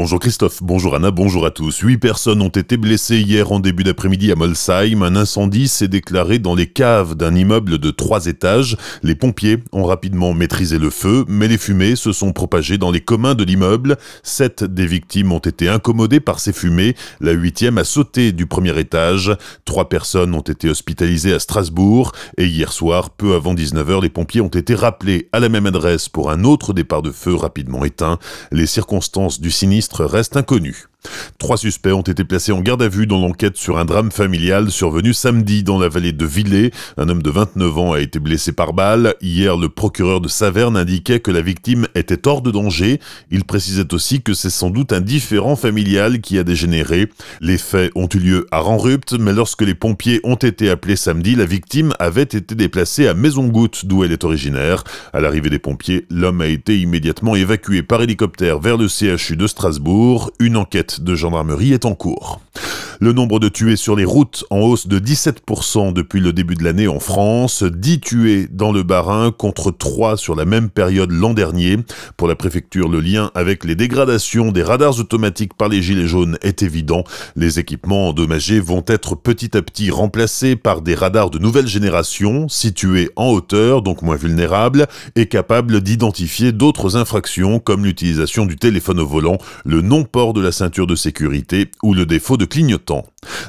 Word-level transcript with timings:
Bonjour 0.00 0.20
Christophe, 0.20 0.62
bonjour 0.62 0.94
Anna, 0.94 1.10
bonjour 1.10 1.44
à 1.44 1.50
tous. 1.50 1.80
Huit 1.80 1.98
personnes 1.98 2.40
ont 2.40 2.50
été 2.50 2.76
blessées 2.76 3.18
hier 3.18 3.50
en 3.50 3.58
début 3.58 3.82
d'après-midi 3.82 4.30
à 4.30 4.36
Molsheim. 4.36 5.02
Un 5.02 5.16
incendie 5.16 5.66
s'est 5.66 5.88
déclaré 5.88 6.38
dans 6.38 6.54
les 6.54 6.68
caves 6.68 7.16
d'un 7.16 7.34
immeuble 7.34 7.78
de 7.78 7.90
trois 7.90 8.26
étages. 8.26 8.76
Les 9.02 9.16
pompiers 9.16 9.58
ont 9.72 9.82
rapidement 9.82 10.34
maîtrisé 10.34 10.78
le 10.78 10.90
feu, 10.90 11.24
mais 11.26 11.48
les 11.48 11.58
fumées 11.58 11.96
se 11.96 12.12
sont 12.12 12.32
propagées 12.32 12.78
dans 12.78 12.92
les 12.92 13.00
communs 13.00 13.34
de 13.34 13.42
l'immeuble. 13.42 13.96
Sept 14.22 14.62
des 14.62 14.86
victimes 14.86 15.32
ont 15.32 15.40
été 15.40 15.68
incommodées 15.68 16.20
par 16.20 16.38
ces 16.38 16.52
fumées. 16.52 16.94
La 17.20 17.32
huitième 17.32 17.76
a 17.78 17.82
sauté 17.82 18.30
du 18.30 18.46
premier 18.46 18.78
étage. 18.78 19.36
Trois 19.64 19.88
personnes 19.88 20.32
ont 20.32 20.42
été 20.42 20.70
hospitalisées 20.70 21.34
à 21.34 21.40
Strasbourg. 21.40 22.12
Et 22.36 22.46
hier 22.46 22.70
soir, 22.70 23.10
peu 23.10 23.34
avant 23.34 23.52
19h, 23.52 24.00
les 24.00 24.10
pompiers 24.10 24.42
ont 24.42 24.46
été 24.46 24.76
rappelés 24.76 25.28
à 25.32 25.40
la 25.40 25.48
même 25.48 25.66
adresse 25.66 26.08
pour 26.08 26.30
un 26.30 26.44
autre 26.44 26.72
départ 26.72 27.02
de 27.02 27.10
feu 27.10 27.34
rapidement 27.34 27.84
éteint. 27.84 28.20
Les 28.52 28.66
circonstances 28.66 29.40
du 29.40 29.50
sinistre 29.50 29.87
reste 29.96 30.38
inconnu. 30.38 30.74
Trois 31.38 31.56
suspects 31.56 31.92
ont 31.92 32.02
été 32.02 32.24
placés 32.24 32.50
en 32.50 32.60
garde 32.60 32.82
à 32.82 32.88
vue 32.88 33.06
dans 33.06 33.20
l'enquête 33.20 33.56
sur 33.56 33.78
un 33.78 33.84
drame 33.84 34.10
familial 34.10 34.72
survenu 34.72 35.14
samedi 35.14 35.62
dans 35.62 35.78
la 35.78 35.88
vallée 35.88 36.10
de 36.10 36.26
Villers. 36.26 36.72
Un 36.96 37.08
homme 37.08 37.22
de 37.22 37.30
29 37.30 37.78
ans 37.78 37.92
a 37.92 38.00
été 38.00 38.18
blessé 38.18 38.50
par 38.50 38.72
balle. 38.72 39.14
Hier, 39.20 39.56
le 39.56 39.68
procureur 39.68 40.20
de 40.20 40.26
Saverne 40.26 40.76
indiquait 40.76 41.20
que 41.20 41.30
la 41.30 41.40
victime 41.40 41.86
était 41.94 42.26
hors 42.26 42.42
de 42.42 42.50
danger. 42.50 42.98
Il 43.30 43.44
précisait 43.44 43.94
aussi 43.94 44.20
que 44.20 44.34
c'est 44.34 44.50
sans 44.50 44.70
doute 44.70 44.92
un 44.92 45.00
différent 45.00 45.54
familial 45.54 46.20
qui 46.20 46.40
a 46.40 46.42
dégénéré. 46.42 47.08
Les 47.40 47.56
faits 47.56 47.92
ont 47.94 48.08
eu 48.12 48.18
lieu 48.18 48.46
à 48.50 48.58
Renrupt, 48.58 49.12
mais 49.12 49.32
lorsque 49.32 49.62
les 49.62 49.76
pompiers 49.76 50.20
ont 50.24 50.34
été 50.34 50.68
appelés 50.68 50.96
samedi, 50.96 51.36
la 51.36 51.46
victime 51.46 51.94
avait 52.00 52.22
été 52.22 52.56
déplacée 52.56 53.06
à 53.06 53.14
Maison-Goutte, 53.14 53.86
d'où 53.86 54.02
elle 54.02 54.10
est 54.10 54.24
originaire. 54.24 54.82
À 55.12 55.20
l'arrivée 55.20 55.50
des 55.50 55.60
pompiers, 55.60 56.04
l'homme 56.10 56.40
a 56.40 56.48
été 56.48 56.76
immédiatement 56.80 57.36
évacué 57.36 57.84
par 57.84 58.02
hélicoptère 58.02 58.58
vers 58.58 58.76
le 58.76 58.88
CHU 58.88 59.36
de 59.36 59.46
Strasbourg. 59.46 60.32
Une 60.40 60.56
enquête 60.56 60.87
de 61.00 61.14
gendarmerie 61.14 61.72
est 61.72 61.84
en 61.84 61.94
cours. 61.94 62.40
Le 63.00 63.12
nombre 63.12 63.38
de 63.38 63.48
tués 63.48 63.76
sur 63.76 63.94
les 63.94 64.04
routes 64.04 64.44
en 64.50 64.58
hausse 64.58 64.88
de 64.88 64.98
17% 64.98 65.92
depuis 65.92 66.18
le 66.18 66.32
début 66.32 66.56
de 66.56 66.64
l'année 66.64 66.88
en 66.88 66.98
France, 66.98 67.62
10 67.62 68.00
tués 68.00 68.48
dans 68.50 68.72
le 68.72 68.82
Bas-Rhin 68.82 69.30
contre 69.30 69.70
3 69.70 70.16
sur 70.16 70.34
la 70.34 70.44
même 70.44 70.68
période 70.68 71.12
l'an 71.12 71.32
dernier. 71.32 71.76
Pour 72.16 72.26
la 72.26 72.34
préfecture, 72.34 72.88
le 72.88 72.98
lien 72.98 73.30
avec 73.36 73.64
les 73.64 73.76
dégradations 73.76 74.50
des 74.50 74.64
radars 74.64 74.98
automatiques 74.98 75.54
par 75.54 75.68
les 75.68 75.80
gilets 75.80 76.08
jaunes 76.08 76.38
est 76.42 76.64
évident. 76.64 77.04
Les 77.36 77.60
équipements 77.60 78.08
endommagés 78.08 78.58
vont 78.58 78.82
être 78.88 79.14
petit 79.14 79.56
à 79.56 79.62
petit 79.62 79.92
remplacés 79.92 80.56
par 80.56 80.82
des 80.82 80.96
radars 80.96 81.30
de 81.30 81.38
nouvelle 81.38 81.68
génération, 81.68 82.48
situés 82.48 83.10
en 83.14 83.28
hauteur, 83.28 83.82
donc 83.82 84.02
moins 84.02 84.16
vulnérables, 84.16 84.88
et 85.14 85.26
capables 85.26 85.82
d'identifier 85.82 86.50
d'autres 86.50 86.96
infractions 86.96 87.60
comme 87.60 87.84
l'utilisation 87.84 88.44
du 88.44 88.56
téléphone 88.56 88.98
au 88.98 89.06
volant, 89.06 89.38
le 89.64 89.82
non-port 89.82 90.32
de 90.32 90.40
la 90.40 90.50
ceinture 90.50 90.88
de 90.88 90.96
sécurité 90.96 91.70
ou 91.84 91.94
le 91.94 92.04
défaut 92.04 92.36
de 92.36 92.44
clignotant. 92.44 92.87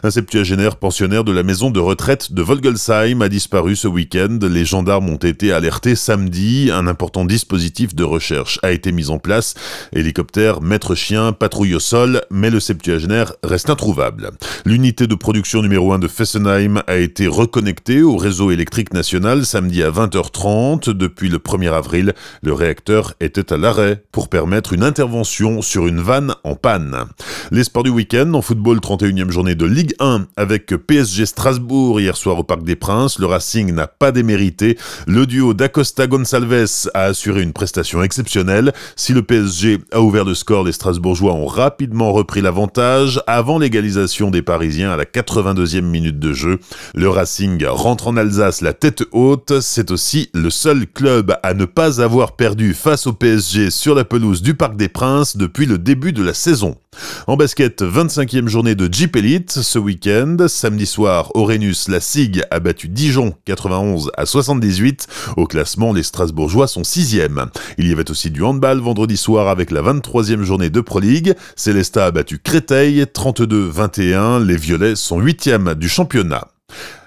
Un 0.03 0.11
septuagénaire 0.11 0.75
pensionnaire 0.75 1.23
de 1.23 1.31
la 1.31 1.43
maison 1.43 1.71
de 1.71 1.79
retraite 1.79 2.31
de 2.31 2.41
Volgelsheim 2.41 3.21
a 3.21 3.29
disparu 3.29 3.75
ce 3.75 3.87
week-end. 3.87 4.39
Les 4.41 4.65
gendarmes 4.65 5.09
ont 5.09 5.17
été 5.17 5.51
alertés 5.51 5.95
samedi. 5.95 6.69
Un 6.71 6.87
important 6.87 7.25
dispositif 7.25 7.95
de 7.95 8.03
recherche 8.03 8.59
a 8.63 8.71
été 8.71 8.91
mis 8.91 9.09
en 9.09 9.17
place. 9.17 9.55
Hélicoptère, 9.93 10.61
maître 10.61 10.95
chien, 10.95 11.33
patrouille 11.33 11.75
au 11.75 11.79
sol, 11.79 12.21
mais 12.29 12.49
le 12.49 12.59
septuagénaire 12.59 13.33
reste 13.43 13.69
introuvable. 13.69 14.31
L'unité 14.65 15.07
de 15.07 15.15
production 15.15 15.61
numéro 15.61 15.93
1 15.93 15.99
de 15.99 16.07
Fessenheim 16.07 16.81
a 16.87 16.97
été 16.97 17.27
reconnectée 17.27 18.01
au 18.01 18.17
réseau 18.17 18.51
électrique 18.51 18.93
national 18.93 19.45
samedi 19.45 19.83
à 19.83 19.91
20h30. 19.91 20.91
Depuis 20.91 21.29
le 21.29 21.37
1er 21.37 21.73
avril, 21.73 22.13
le 22.43 22.53
réacteur 22.53 23.13
était 23.19 23.53
à 23.53 23.57
l'arrêt 23.57 24.03
pour 24.11 24.29
permettre 24.29 24.73
une 24.73 24.83
intervention 24.83 25.61
sur 25.61 25.87
une 25.87 26.01
vanne 26.01 26.35
en 26.43 26.55
panne. 26.55 27.05
Les 27.51 27.63
du 27.83 27.89
week-end 27.89 28.33
en 28.33 28.41
football 28.41 28.79
31e 28.79 29.28
journée 29.31 29.55
de 29.55 29.65
Ligue 29.65 29.93
1 29.99 30.27
avec 30.37 30.67
PSG 30.67 31.25
Strasbourg 31.25 31.99
hier 31.99 32.15
soir 32.15 32.39
au 32.39 32.43
Parc 32.43 32.63
des 32.63 32.75
Princes. 32.75 33.19
Le 33.19 33.25
Racing 33.25 33.73
n'a 33.73 33.87
pas 33.87 34.11
démérité. 34.11 34.77
Le 35.07 35.25
duo 35.25 35.53
d'Acosta 35.53 36.07
Gonçalves 36.07 36.89
a 36.93 37.03
assuré 37.03 37.41
une 37.41 37.53
prestation 37.53 38.03
exceptionnelle. 38.03 38.73
Si 38.95 39.13
le 39.13 39.21
PSG 39.21 39.79
a 39.91 40.01
ouvert 40.01 40.25
le 40.25 40.33
score, 40.33 40.63
les 40.63 40.71
Strasbourgeois 40.71 41.33
ont 41.33 41.45
rapidement 41.45 42.11
repris 42.11 42.41
l'avantage 42.41 43.21
avant 43.27 43.59
l'égalisation 43.59 44.31
des 44.31 44.41
Parisiens 44.41 44.91
à 44.91 44.97
la 44.97 45.05
82e 45.05 45.81
minute 45.81 46.19
de 46.19 46.33
jeu. 46.33 46.59
Le 46.95 47.09
Racing 47.09 47.65
rentre 47.65 48.07
en 48.07 48.17
Alsace 48.17 48.61
la 48.61 48.73
tête 48.73 49.03
haute. 49.11 49.59
C'est 49.61 49.91
aussi 49.91 50.29
le 50.33 50.49
seul 50.49 50.87
club 50.87 51.35
à 51.43 51.53
ne 51.53 51.65
pas 51.65 52.01
avoir 52.01 52.35
perdu 52.35 52.73
face 52.73 53.07
au 53.07 53.13
PSG 53.13 53.69
sur 53.69 53.95
la 53.95 54.05
pelouse 54.05 54.41
du 54.41 54.53
Parc 54.53 54.75
des 54.75 54.89
Princes 54.89 55.37
depuis 55.37 55.65
le 55.65 55.77
début 55.77 56.13
de 56.13 56.23
la 56.23 56.33
saison. 56.33 56.75
En 57.27 57.37
basket, 57.37 57.81
25e 57.81 58.47
journée 58.47 58.75
de 58.75 58.91
Jeep 58.91 59.15
Elite 59.19 59.51
ce 59.51 59.77
week-end. 59.77 60.37
Samedi 60.47 60.85
soir, 60.85 61.31
Orenus, 61.35 61.89
la 61.89 61.99
SIG, 61.99 62.41
a 62.51 62.61
battu 62.61 62.87
Dijon 62.87 63.33
91 63.43 64.11
à 64.15 64.25
78. 64.25 65.07
Au 65.35 65.45
classement, 65.45 65.91
les 65.91 66.03
Strasbourgeois 66.03 66.69
sont 66.69 66.83
6e. 66.83 67.47
Il 67.77 67.89
y 67.89 67.91
avait 67.91 68.09
aussi 68.09 68.31
du 68.31 68.43
handball 68.43 68.79
vendredi 68.79 69.17
soir 69.17 69.49
avec 69.49 69.71
la 69.71 69.81
23e 69.81 70.43
journée 70.43 70.69
de 70.69 70.79
Pro 70.79 71.01
League. 71.01 71.35
Célesta 71.57 72.05
a 72.05 72.11
battu 72.11 72.39
Créteil 72.39 73.01
32-21. 73.03 74.41
Les 74.41 74.55
Violets 74.55 74.95
sont 74.95 75.21
8e 75.21 75.73
du 75.73 75.89
championnat. 75.89 76.47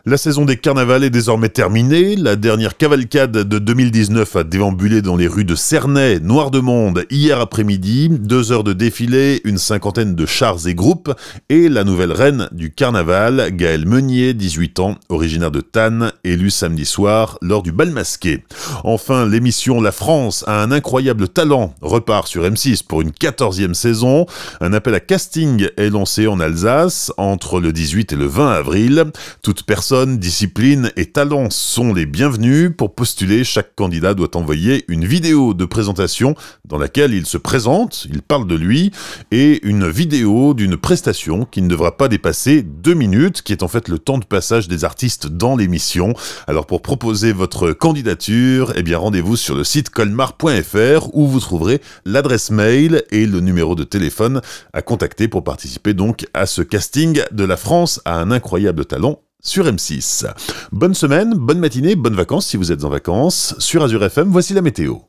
La 0.04 0.16
saison 0.16 0.44
des 0.44 0.56
carnavals 0.56 1.04
est 1.04 1.10
désormais 1.10 1.48
terminée. 1.48 2.16
La 2.16 2.34
dernière 2.34 2.76
cavalcade 2.76 3.30
de 3.30 3.58
2019 3.60 4.34
a 4.34 4.42
déambulé 4.42 5.00
dans 5.00 5.14
les 5.14 5.28
rues 5.28 5.44
de 5.44 5.54
Cernay, 5.54 6.18
Noir 6.18 6.50
de 6.50 6.58
Monde, 6.58 7.06
hier 7.08 7.38
après-midi. 7.40 8.08
Deux 8.10 8.50
heures 8.50 8.64
de 8.64 8.72
défilé, 8.72 9.40
une 9.44 9.58
cinquantaine 9.58 10.16
de 10.16 10.26
chars 10.26 10.66
et 10.66 10.74
groupes, 10.74 11.14
et 11.50 11.68
la 11.68 11.84
nouvelle 11.84 12.10
reine 12.10 12.48
du 12.50 12.72
carnaval, 12.72 13.52
Gaëlle 13.52 13.86
Meunier, 13.86 14.34
18 14.34 14.80
ans, 14.80 14.98
originaire 15.08 15.52
de 15.52 15.60
Tannes, 15.60 16.10
élue 16.24 16.50
samedi 16.50 16.84
soir 16.84 17.38
lors 17.40 17.62
du 17.62 17.70
bal 17.70 17.90
masqué. 17.90 18.42
Enfin, 18.82 19.24
l'émission 19.24 19.80
La 19.80 19.92
France 19.92 20.42
a 20.48 20.64
un 20.64 20.72
incroyable 20.72 21.28
talent 21.28 21.76
repart 21.80 22.26
sur 22.26 22.42
M6 22.42 22.84
pour 22.84 23.02
une 23.02 23.12
quatorzième 23.12 23.74
saison. 23.74 24.26
Un 24.60 24.72
appel 24.72 24.96
à 24.96 25.00
casting 25.00 25.68
est 25.76 25.90
lancé 25.90 26.26
en 26.26 26.40
Alsace 26.40 27.12
entre 27.18 27.60
le 27.60 27.72
18 27.72 28.14
et 28.14 28.16
le 28.16 28.26
20 28.26 28.50
avril. 28.50 29.04
Toute 29.42 29.62
personne 29.62 29.91
discipline 29.92 30.90
et 30.96 31.04
talent 31.04 31.50
sont 31.50 31.92
les 31.92 32.06
bienvenus. 32.06 32.70
Pour 32.74 32.94
postuler, 32.94 33.44
chaque 33.44 33.74
candidat 33.74 34.14
doit 34.14 34.38
envoyer 34.38 34.86
une 34.88 35.04
vidéo 35.04 35.52
de 35.52 35.66
présentation 35.66 36.34
dans 36.64 36.78
laquelle 36.78 37.12
il 37.12 37.26
se 37.26 37.36
présente, 37.36 38.06
il 38.10 38.22
parle 38.22 38.46
de 38.46 38.54
lui, 38.54 38.90
et 39.32 39.60
une 39.66 39.86
vidéo 39.86 40.54
d'une 40.54 40.78
prestation 40.78 41.44
qui 41.44 41.60
ne 41.60 41.68
devra 41.68 41.98
pas 41.98 42.08
dépasser 42.08 42.62
deux 42.62 42.94
minutes, 42.94 43.42
qui 43.42 43.52
est 43.52 43.62
en 43.62 43.68
fait 43.68 43.88
le 43.88 43.98
temps 43.98 44.16
de 44.16 44.24
passage 44.24 44.66
des 44.66 44.84
artistes 44.84 45.26
dans 45.26 45.56
l'émission. 45.56 46.14
Alors 46.46 46.66
pour 46.66 46.80
proposer 46.80 47.32
votre 47.32 47.72
candidature, 47.72 48.72
eh 48.76 48.82
bien 48.82 48.96
rendez-vous 48.96 49.36
sur 49.36 49.54
le 49.54 49.64
site 49.64 49.90
colmar.fr 49.90 51.10
où 51.12 51.26
vous 51.26 51.40
trouverez 51.40 51.82
l'adresse 52.06 52.50
mail 52.50 53.04
et 53.10 53.26
le 53.26 53.40
numéro 53.40 53.74
de 53.74 53.84
téléphone 53.84 54.40
à 54.72 54.80
contacter 54.80 55.28
pour 55.28 55.44
participer 55.44 55.92
donc 55.92 56.24
à 56.32 56.46
ce 56.46 56.62
casting 56.62 57.20
de 57.30 57.44
la 57.44 57.58
France 57.58 58.00
à 58.06 58.18
un 58.18 58.30
incroyable 58.30 58.86
talent 58.86 59.21
sur 59.42 59.66
M6. 59.66 60.24
Bonne 60.70 60.94
semaine, 60.94 61.34
bonne 61.34 61.58
matinée, 61.58 61.96
bonnes 61.96 62.14
vacances 62.14 62.46
si 62.46 62.56
vous 62.56 62.70
êtes 62.72 62.84
en 62.84 62.88
vacances. 62.88 63.54
Sur 63.58 63.82
Azure 63.82 64.04
FM, 64.04 64.28
voici 64.28 64.54
la 64.54 64.62
météo. 64.62 65.02